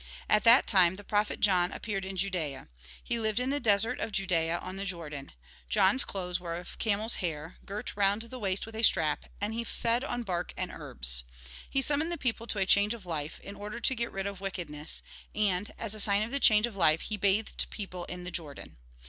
At 0.27 0.43
that 0.45 0.65
time 0.65 0.95
the 0.95 1.03
prophet 1.03 1.41
John 1.41 1.71
appeared 1.71 2.05
in 2.05 2.15
Judaea. 2.17 2.69
He 3.03 3.19
lived 3.19 3.39
in 3.39 3.51
the 3.51 3.59
desert 3.59 3.99
of 3.99 4.11
Judaea, 4.11 4.57
on 4.57 4.77
the 4.77 4.83
Jordan. 4.83 5.31
John's 5.69 6.03
clothes 6.03 6.39
were 6.39 6.55
of 6.55 6.79
camel's 6.79 7.13
hair, 7.21 7.57
girt 7.65 7.95
round 7.95 8.23
the 8.23 8.39
waist 8.39 8.65
with 8.65 8.73
a 8.75 8.81
strap; 8.81 9.25
and 9.39 9.53
he 9.53 9.63
fed 9.63 10.03
on 10.03 10.23
bark 10.23 10.55
and 10.57 10.71
herbs. 10.71 11.23
He 11.69 11.83
summoned 11.83 12.11
the 12.11 12.17
people 12.17 12.47
to 12.47 12.57
a 12.57 12.65
change 12.65 12.95
of 12.95 13.05
life, 13.05 13.39
in 13.41 13.55
order 13.55 13.79
to 13.79 13.95
get 13.95 14.11
rid 14.11 14.25
of 14.25 14.41
wickedness; 14.41 15.03
and, 15.35 15.71
as 15.77 15.93
a 15.93 15.99
sign 15.99 16.23
of 16.23 16.31
the 16.31 16.39
change 16.39 16.65
of 16.65 16.75
life, 16.75 17.01
he 17.01 17.15
bathed 17.15 17.69
people 17.69 18.05
in 18.05 18.23
the 18.23 18.31
Jordan. 18.31 18.77